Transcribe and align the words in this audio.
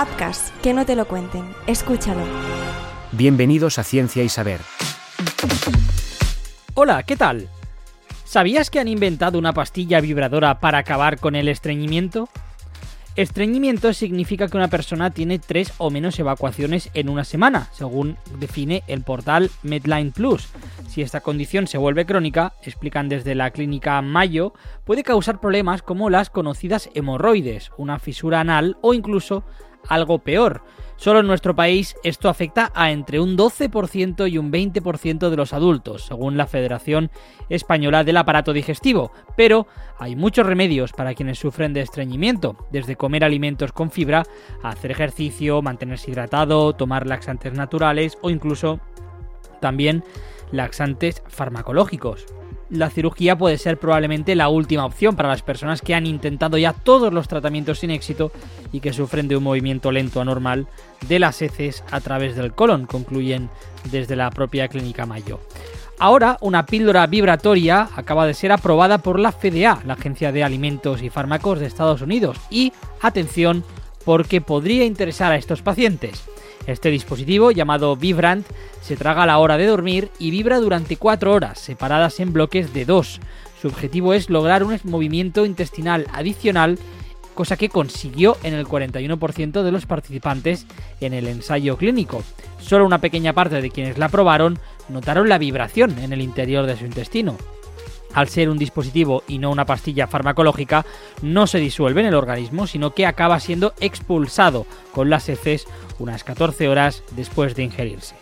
Upcast, 0.00 0.56
que 0.62 0.72
no 0.72 0.86
te 0.86 0.96
lo 0.96 1.06
cuenten. 1.06 1.44
Escúchalo. 1.66 2.22
Bienvenidos 3.12 3.78
a 3.78 3.84
Ciencia 3.84 4.22
y 4.22 4.30
Saber. 4.30 4.60
Hola, 6.72 7.02
¿qué 7.02 7.14
tal? 7.14 7.48
¿Sabías 8.24 8.70
que 8.70 8.80
han 8.80 8.88
inventado 8.88 9.38
una 9.38 9.52
pastilla 9.52 10.00
vibradora 10.00 10.60
para 10.60 10.78
acabar 10.78 11.20
con 11.20 11.36
el 11.36 11.46
estreñimiento? 11.46 12.30
Estreñimiento 13.16 13.92
significa 13.92 14.48
que 14.48 14.56
una 14.56 14.68
persona 14.68 15.10
tiene 15.10 15.38
tres 15.38 15.74
o 15.76 15.90
menos 15.90 16.18
evacuaciones 16.18 16.88
en 16.94 17.10
una 17.10 17.24
semana, 17.24 17.68
según 17.72 18.16
define 18.38 18.84
el 18.86 19.02
portal 19.02 19.50
Medline 19.62 20.12
Plus. 20.12 20.48
Si 20.88 21.02
esta 21.02 21.20
condición 21.20 21.66
se 21.66 21.76
vuelve 21.76 22.06
crónica, 22.06 22.54
explican 22.62 23.10
desde 23.10 23.34
la 23.34 23.50
clínica 23.50 24.00
Mayo, 24.00 24.54
puede 24.84 25.02
causar 25.02 25.40
problemas 25.40 25.82
como 25.82 26.08
las 26.08 26.30
conocidas 26.30 26.88
hemorroides, 26.94 27.70
una 27.76 27.98
fisura 27.98 28.40
anal 28.40 28.78
o 28.80 28.94
incluso 28.94 29.44
algo 29.88 30.18
peor. 30.18 30.62
Solo 30.96 31.18
en 31.18 31.26
nuestro 31.26 31.56
país 31.56 31.96
esto 32.04 32.28
afecta 32.28 32.70
a 32.74 32.92
entre 32.92 33.18
un 33.18 33.36
12% 33.36 34.30
y 34.30 34.38
un 34.38 34.52
20% 34.52 35.30
de 35.30 35.36
los 35.36 35.52
adultos, 35.52 36.04
según 36.04 36.36
la 36.36 36.46
Federación 36.46 37.10
Española 37.48 38.04
del 38.04 38.18
Aparato 38.18 38.52
Digestivo, 38.52 39.10
pero 39.36 39.66
hay 39.98 40.14
muchos 40.14 40.46
remedios 40.46 40.92
para 40.92 41.14
quienes 41.14 41.40
sufren 41.40 41.72
de 41.72 41.80
estreñimiento, 41.80 42.56
desde 42.70 42.94
comer 42.94 43.24
alimentos 43.24 43.72
con 43.72 43.90
fibra, 43.90 44.22
hacer 44.62 44.92
ejercicio, 44.92 45.60
mantenerse 45.60 46.12
hidratado, 46.12 46.72
tomar 46.74 47.06
laxantes 47.08 47.52
naturales 47.52 48.16
o 48.22 48.30
incluso 48.30 48.78
también 49.60 50.04
laxantes 50.52 51.22
farmacológicos 51.26 52.26
la 52.72 52.88
cirugía 52.88 53.36
puede 53.36 53.58
ser 53.58 53.78
probablemente 53.78 54.34
la 54.34 54.48
última 54.48 54.86
opción 54.86 55.14
para 55.14 55.28
las 55.28 55.42
personas 55.42 55.82
que 55.82 55.94
han 55.94 56.06
intentado 56.06 56.56
ya 56.56 56.72
todos 56.72 57.12
los 57.12 57.28
tratamientos 57.28 57.80
sin 57.80 57.90
éxito 57.90 58.32
y 58.72 58.80
que 58.80 58.94
sufren 58.94 59.28
de 59.28 59.36
un 59.36 59.44
movimiento 59.44 59.92
lento 59.92 60.22
anormal 60.22 60.66
de 61.06 61.18
las 61.18 61.42
heces 61.42 61.84
a 61.90 62.00
través 62.00 62.34
del 62.34 62.54
colon, 62.54 62.86
concluyen 62.86 63.50
desde 63.90 64.16
la 64.16 64.30
propia 64.30 64.68
clínica 64.68 65.04
Mayo. 65.04 65.40
Ahora, 65.98 66.38
una 66.40 66.64
píldora 66.64 67.06
vibratoria 67.06 67.90
acaba 67.94 68.26
de 68.26 68.32
ser 68.32 68.52
aprobada 68.52 68.98
por 68.98 69.20
la 69.20 69.32
FDA, 69.32 69.82
la 69.84 69.92
Agencia 69.92 70.32
de 70.32 70.42
Alimentos 70.42 71.02
y 71.02 71.10
Fármacos 71.10 71.60
de 71.60 71.66
Estados 71.66 72.00
Unidos, 72.00 72.38
y, 72.48 72.72
atención, 73.02 73.64
porque 74.06 74.40
podría 74.40 74.86
interesar 74.86 75.30
a 75.30 75.36
estos 75.36 75.60
pacientes. 75.60 76.24
Este 76.66 76.90
dispositivo, 76.90 77.50
llamado 77.50 77.96
Vibrant, 77.96 78.46
se 78.80 78.96
traga 78.96 79.24
a 79.24 79.26
la 79.26 79.38
hora 79.38 79.56
de 79.56 79.66
dormir 79.66 80.10
y 80.18 80.30
vibra 80.30 80.58
durante 80.60 80.96
4 80.96 81.32
horas, 81.32 81.58
separadas 81.58 82.20
en 82.20 82.32
bloques 82.32 82.72
de 82.72 82.84
2. 82.84 83.20
Su 83.60 83.68
objetivo 83.68 84.14
es 84.14 84.30
lograr 84.30 84.64
un 84.64 84.78
movimiento 84.84 85.44
intestinal 85.44 86.06
adicional, 86.12 86.78
cosa 87.34 87.56
que 87.56 87.68
consiguió 87.68 88.36
en 88.42 88.54
el 88.54 88.66
41% 88.66 89.62
de 89.62 89.72
los 89.72 89.86
participantes 89.86 90.66
en 91.00 91.14
el 91.14 91.26
ensayo 91.26 91.76
clínico. 91.76 92.22
Solo 92.60 92.86
una 92.86 93.00
pequeña 93.00 93.32
parte 93.32 93.60
de 93.60 93.70
quienes 93.70 93.98
la 93.98 94.08
probaron 94.08 94.58
notaron 94.88 95.28
la 95.28 95.38
vibración 95.38 95.98
en 95.98 96.12
el 96.12 96.20
interior 96.20 96.66
de 96.66 96.76
su 96.76 96.84
intestino 96.84 97.36
al 98.14 98.28
ser 98.28 98.48
un 98.48 98.58
dispositivo 98.58 99.22
y 99.26 99.38
no 99.38 99.50
una 99.50 99.66
pastilla 99.66 100.06
farmacológica, 100.06 100.84
no 101.22 101.46
se 101.46 101.58
disuelve 101.58 102.00
en 102.00 102.08
el 102.08 102.14
organismo, 102.14 102.66
sino 102.66 102.94
que 102.94 103.06
acaba 103.06 103.40
siendo 103.40 103.74
expulsado 103.80 104.66
con 104.92 105.10
las 105.10 105.28
heces 105.28 105.66
unas 105.98 106.24
14 106.24 106.68
horas 106.68 107.02
después 107.12 107.54
de 107.54 107.64
ingerirse. 107.64 108.14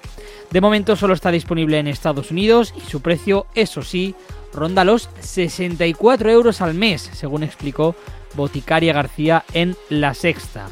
De 0.51 0.61
momento 0.61 0.97
solo 0.97 1.15
está 1.15 1.31
disponible 1.31 1.79
en 1.79 1.87
Estados 1.87 2.31
Unidos 2.31 2.75
y 2.77 2.81
su 2.81 3.01
precio, 3.01 3.47
eso 3.55 3.83
sí, 3.83 4.15
ronda 4.53 4.85
los 4.85 5.09
64 5.21 6.31
euros 6.31 6.61
al 6.61 6.75
mes, 6.75 7.09
según 7.13 7.43
explicó 7.45 7.95
Boticaria 8.35 8.93
García 8.93 9.45
en 9.53 9.77
La 9.89 10.15
Sexta. 10.15 10.69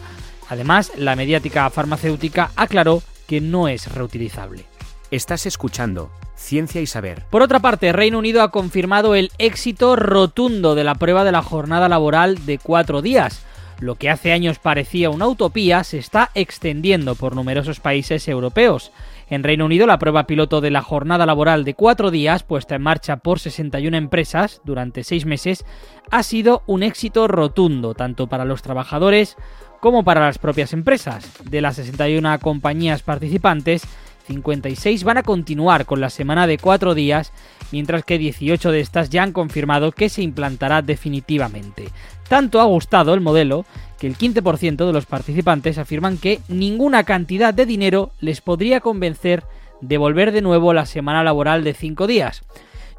Además, 0.49 0.93
la 0.97 1.15
mediática 1.15 1.69
farmacéutica 1.71 2.51
aclaró 2.57 3.03
que 3.27 3.41
no 3.41 3.69
es 3.69 3.93
reutilizable. 3.93 4.65
Estás 5.11 5.47
escuchando 5.47 6.11
Ciencia 6.39 6.81
y 6.81 6.87
Saber. 6.87 7.25
Por 7.31 7.43
otra 7.43 7.61
parte, 7.61 7.93
Reino 7.93 8.19
Unido 8.19 8.43
ha 8.43 8.51
confirmado 8.51 9.15
el 9.15 9.31
éxito 9.39 9.97
rotundo 9.97 10.75
de 10.75 10.85
la 10.85 10.95
prueba 10.95 11.25
de 11.25 11.33
la 11.33 11.43
jornada 11.43 11.89
laboral 11.89 12.47
de 12.47 12.59
cuatro 12.59 13.03
días. 13.03 13.45
Lo 13.81 13.95
que 13.95 14.11
hace 14.11 14.33
años 14.33 14.59
parecía 14.59 15.11
una 15.11 15.29
utopía 15.29 15.85
se 15.85 15.99
está 15.99 16.31
extendiendo 16.35 17.15
por 17.15 17.37
numerosos 17.37 17.79
países 17.79 18.27
europeos. 18.27 18.93
En 19.31 19.45
Reino 19.45 19.67
Unido, 19.67 19.87
la 19.87 19.99
prueba 19.99 20.27
piloto 20.27 20.61
de 20.61 20.71
la 20.71 20.83
jornada 20.83 21.27
laboral 21.27 21.65
de 21.65 21.75
cuatro 21.75 22.11
días, 22.11 22.43
puesta 22.43 22.75
en 22.75 22.83
marcha 22.83 23.19
por 23.19 23.39
61 23.39 23.97
empresas 23.97 24.63
durante 24.65 25.05
seis 25.05 25.27
meses, 25.27 25.65
ha 26.11 26.23
sido 26.23 26.63
un 26.67 26.83
éxito 26.83 27.29
rotundo, 27.29 27.95
tanto 27.95 28.27
para 28.27 28.45
los 28.45 28.63
trabajadores 28.63 29.37
como 29.81 30.03
para 30.03 30.23
las 30.23 30.39
propias 30.39 30.73
empresas. 30.73 31.31
De 31.45 31.61
las 31.61 31.77
61 31.77 32.39
compañías 32.41 33.03
participantes, 33.03 33.83
56 34.29 35.05
van 35.05 35.19
a 35.19 35.23
continuar 35.23 35.87
con 35.87 36.01
la 36.01 36.11
semana 36.11 36.47
de 36.47 36.59
cuatro 36.59 36.95
días, 36.95 37.33
mientras 37.73 38.05
que 38.05 38.19
18 38.19 38.71
de 38.71 38.81
estas 38.81 39.11
ya 39.11 39.23
han 39.23 39.33
confirmado 39.33 39.93
que 39.93 40.09
se 40.09 40.23
implantará 40.23 40.83
definitivamente. 40.83 41.89
Tanto 42.29 42.61
ha 42.61 42.65
gustado 42.65 43.15
el 43.15 43.21
modelo 43.21 43.65
que 43.99 44.07
el 44.07 44.17
15% 44.17 44.87
de 44.87 44.93
los 44.93 45.07
participantes 45.07 45.79
afirman 45.79 46.19
que 46.19 46.41
ninguna 46.49 47.05
cantidad 47.05 47.53
de 47.53 47.67
dinero 47.67 48.13
les 48.21 48.41
podría 48.41 48.81
convencer 48.81 49.45
de 49.81 49.99
volver 49.99 50.31
de 50.31 50.43
nuevo 50.43 50.73
la 50.73 50.87
semana 50.87 51.25
laboral 51.25 51.65
de 51.65 51.75
5 51.75 52.07
días. 52.07 52.43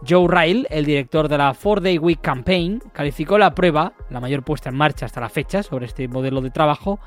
Joe 0.08 0.28
Ryle, 0.28 0.68
el 0.70 0.86
director 0.86 1.28
de 1.28 1.38
la 1.38 1.54
4-Day 1.54 1.98
Week 1.98 2.22
Campaign, 2.22 2.82
calificó 2.94 3.38
la 3.38 3.54
prueba, 3.54 3.94
la 4.10 4.20
mayor 4.20 4.44
puesta 4.44 4.70
en 4.70 4.76
marcha 4.76 5.06
hasta 5.06 5.22
la 5.22 5.30
fecha 5.30 5.64
sobre 5.64 5.86
este 5.86 6.08
modelo 6.08 6.42
de 6.42 6.52
trabajo, 6.52 7.00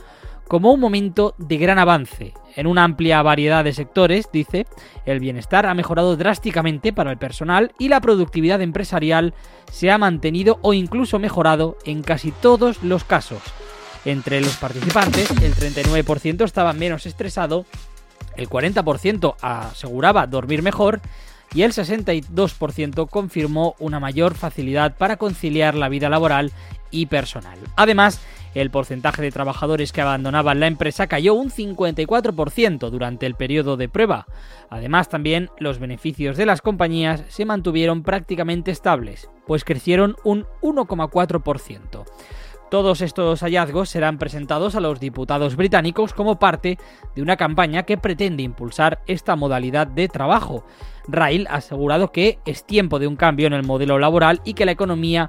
como 0.46 0.72
un 0.72 0.80
momento 0.80 1.34
de 1.38 1.56
gran 1.56 1.78
avance. 1.78 2.34
En 2.56 2.66
una 2.66 2.84
amplia 2.84 3.22
variedad 3.22 3.64
de 3.64 3.72
sectores, 3.72 4.28
dice, 4.32 4.66
el 5.06 5.20
bienestar 5.20 5.64
ha 5.64 5.74
mejorado 5.74 6.16
drásticamente 6.16 6.92
para 6.92 7.10
el 7.10 7.16
personal 7.16 7.72
y 7.78 7.88
la 7.88 8.02
productividad 8.02 8.60
empresarial 8.60 9.32
se 9.70 9.90
ha 9.90 9.96
mantenido 9.96 10.58
o 10.60 10.74
incluso 10.74 11.18
mejorado 11.18 11.78
en 11.86 12.02
casi 12.02 12.32
todos 12.32 12.82
los 12.82 13.04
casos. 13.04 13.40
Entre 14.04 14.40
los 14.40 14.56
participantes, 14.56 15.30
el 15.30 15.54
39% 15.54 16.44
estaba 16.44 16.74
menos 16.74 17.06
estresado, 17.06 17.64
el 18.36 18.48
40% 18.48 19.36
aseguraba 19.40 20.26
dormir 20.26 20.62
mejor 20.62 21.00
y 21.54 21.62
el 21.62 21.72
62% 21.72 23.08
confirmó 23.08 23.74
una 23.78 24.00
mayor 24.00 24.34
facilidad 24.34 24.96
para 24.96 25.16
conciliar 25.16 25.74
la 25.74 25.88
vida 25.88 26.08
laboral 26.08 26.52
y 26.90 27.06
personal. 27.06 27.58
Además, 27.76 28.20
el 28.54 28.70
porcentaje 28.70 29.22
de 29.22 29.30
trabajadores 29.30 29.92
que 29.92 30.02
abandonaban 30.02 30.60
la 30.60 30.66
empresa 30.66 31.06
cayó 31.06 31.34
un 31.34 31.50
54% 31.50 32.90
durante 32.90 33.26
el 33.26 33.34
periodo 33.34 33.76
de 33.76 33.88
prueba. 33.88 34.26
Además, 34.68 35.08
también 35.08 35.50
los 35.58 35.78
beneficios 35.78 36.36
de 36.36 36.46
las 36.46 36.60
compañías 36.60 37.24
se 37.28 37.46
mantuvieron 37.46 38.02
prácticamente 38.02 38.70
estables, 38.70 39.28
pues 39.46 39.64
crecieron 39.64 40.16
un 40.22 40.46
1,4%. 40.60 42.04
Todos 42.72 43.02
estos 43.02 43.40
hallazgos 43.40 43.90
serán 43.90 44.16
presentados 44.16 44.74
a 44.74 44.80
los 44.80 44.98
diputados 44.98 45.56
británicos 45.56 46.14
como 46.14 46.38
parte 46.38 46.78
de 47.14 47.20
una 47.20 47.36
campaña 47.36 47.82
que 47.82 47.98
pretende 47.98 48.42
impulsar 48.42 49.02
esta 49.06 49.36
modalidad 49.36 49.86
de 49.86 50.08
trabajo. 50.08 50.64
Rail 51.06 51.46
ha 51.50 51.56
asegurado 51.56 52.12
que 52.12 52.38
es 52.46 52.64
tiempo 52.64 52.98
de 52.98 53.06
un 53.06 53.16
cambio 53.16 53.46
en 53.46 53.52
el 53.52 53.62
modelo 53.62 53.98
laboral 53.98 54.40
y 54.46 54.54
que 54.54 54.64
la 54.64 54.72
economía 54.72 55.28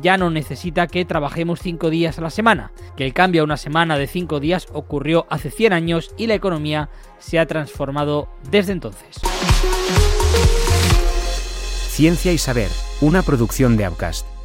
ya 0.00 0.16
no 0.16 0.30
necesita 0.30 0.88
que 0.88 1.04
trabajemos 1.04 1.60
cinco 1.60 1.90
días 1.90 2.18
a 2.18 2.22
la 2.22 2.30
semana, 2.30 2.72
que 2.96 3.06
el 3.06 3.14
cambio 3.14 3.42
a 3.42 3.44
una 3.44 3.56
semana 3.56 3.96
de 3.96 4.08
cinco 4.08 4.40
días 4.40 4.66
ocurrió 4.72 5.26
hace 5.30 5.52
100 5.52 5.72
años 5.72 6.12
y 6.18 6.26
la 6.26 6.34
economía 6.34 6.90
se 7.20 7.38
ha 7.38 7.46
transformado 7.46 8.28
desde 8.50 8.72
entonces. 8.72 9.20
Ciencia 11.88 12.32
y 12.32 12.38
Saber, 12.38 12.70
una 13.00 13.22
producción 13.22 13.76
de 13.76 13.86
Upcast. 13.86 14.39